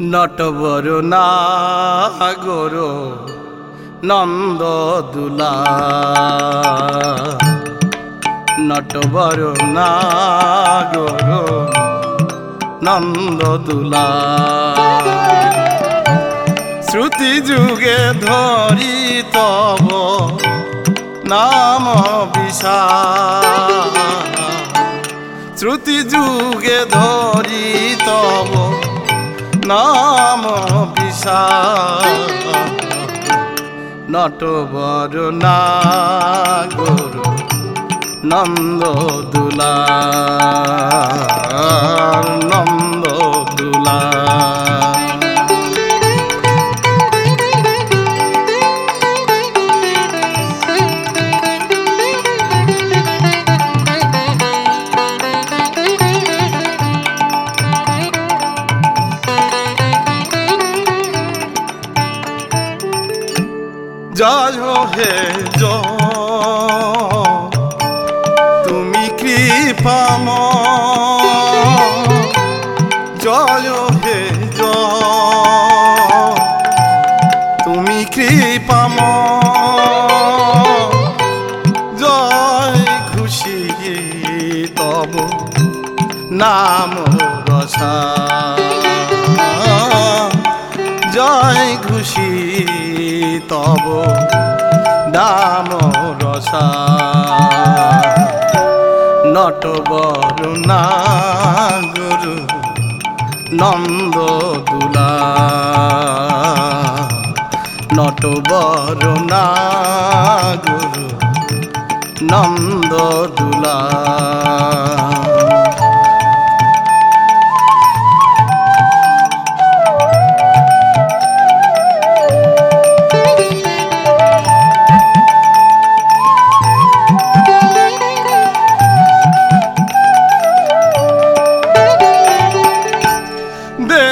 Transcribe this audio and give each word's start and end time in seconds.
নটবর 0.00 0.86
নাগর 1.02 2.74
নন্দ 4.04 4.62
দুলা। 5.12 5.54
নটবর 8.60 9.40
নাগর 9.76 11.28
নন্দ 12.82 13.40
দুলা। 13.56 14.06
শ্রুতি 16.88 17.32
যুগে 17.40 18.00
ধরি 18.20 19.22
তব 19.32 19.86
নাম 21.28 21.84
বিশা 22.34 22.80
শ্রুতি 25.56 25.98
যুগে 26.02 26.80
ধরি 26.90 27.96
তব 28.06 28.52
নাম 29.70 30.42
বিশা 30.94 31.42
নট 34.12 34.40
বর 34.72 35.14
নন্দ 38.30 38.82
দুলা 39.32 39.74
জয় 64.30 64.58
হে 64.94 65.12
জয় 65.60 65.90
তুমি 68.64 69.04
কৃপাম 69.20 70.26
জয় 73.24 73.68
হে 74.02 74.18
জয় 74.58 76.38
তুমি 77.64 77.98
কৃপাম 78.14 78.96
জয় 81.98 82.80
খুশি 83.10 83.58
তব। 84.76 85.12
নাম 86.32 86.90
রসা 87.48 88.19
তব 93.70 93.86
দাম 95.12 95.68
রসা। 96.20 96.66
নটবর 99.34 100.38
নাগর 100.68 102.24
নন্দ 103.60 104.16
দুলা। 104.68 105.12
নটবর 107.96 109.02
নাগর 109.32 110.94
নন্দ 112.22 112.92
দুলা। 113.36 113.78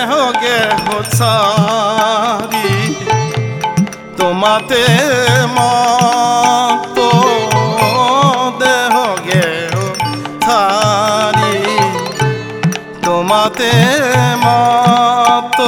দেহ 0.09 0.27
গেহ 0.43 0.85
তোমাতে 4.17 4.85
মত 5.57 6.99
দেহ 8.61 8.95
গেহ 9.27 9.75
সারি 10.47 11.61
তোমাতে 13.05 13.73
মত 14.45 15.61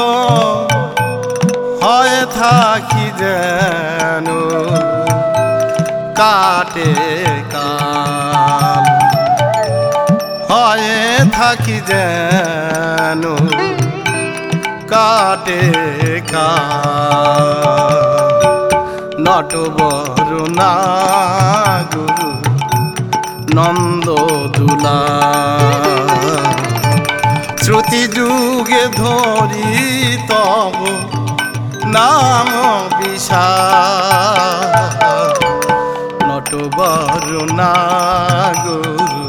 হয় 1.83 2.17
থাকি 2.39 3.07
যেন 3.19 4.29
কাটে 6.17 6.93
কাল। 7.53 8.85
হয়ে 10.51 10.99
থাকি 11.33 11.77
যেন 11.87 12.40
কাটে 15.01 15.63
কা 16.33 16.49
নটবর 19.25 20.31
নাগুরু 20.59 22.31
নন্দ 23.57 24.07
দুলা। 24.57 25.01
শ্রুতি 27.63 28.03
যুগে 28.17 28.85
ধরি 29.01 29.69
তব 30.31 30.79
নাম 31.95 32.49
বিশা 32.99 33.49
নটবর 36.29 37.25
নাগুরু 37.59 39.25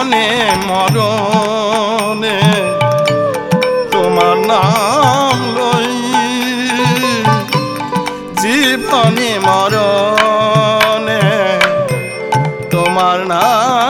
জীবনে 0.00 0.28
মরণে 0.68 2.38
তোমার 3.92 4.36
নাম 4.50 5.36
লই 5.56 5.92
জীবনে 8.42 9.30
মরণে 9.48 11.22
তোমার 12.72 13.18
নাম 13.26 13.87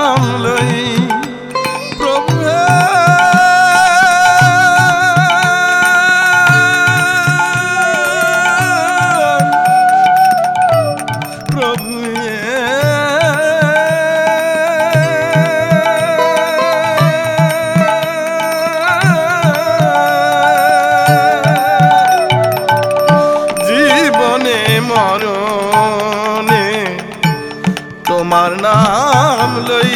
তোমার 28.31 28.53
নাম 28.63 29.51
লই 29.69 29.95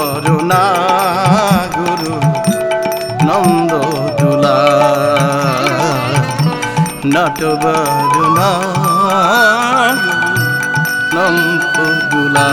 নটবরুণা 0.00 0.64
গুরু 1.76 2.14
নন্দ 3.28 3.72
তুলা 4.18 4.58
নট 7.14 7.40
বরুণা 7.62 8.50
নন্দ 11.14 11.74
দুলা। 12.10 12.48